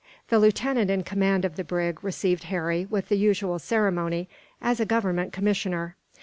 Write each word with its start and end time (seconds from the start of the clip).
The 0.29 0.39
lieutenant 0.39 0.89
in 0.89 1.03
command 1.03 1.45
of 1.45 1.57
the 1.57 1.63
brig 1.63 2.03
received 2.03 2.45
Harry, 2.45 2.87
with 2.89 3.09
the 3.09 3.19
usual 3.19 3.59
ceremony, 3.59 4.27
as 4.59 4.79
a 4.79 4.85
Government 4.87 5.31
commissioner. 5.31 5.95